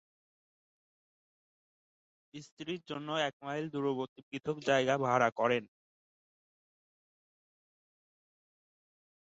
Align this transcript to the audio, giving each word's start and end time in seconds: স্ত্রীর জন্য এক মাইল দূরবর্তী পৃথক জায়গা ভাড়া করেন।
স্ত্রীর 2.33 2.81
জন্য 2.89 3.09
এক 3.27 3.35
মাইল 3.41 3.65
দূরবর্তী 3.73 4.21
পৃথক 4.29 4.57
জায়গা 4.69 4.95
ভাড়া 5.05 5.29
করেন। 5.39 5.63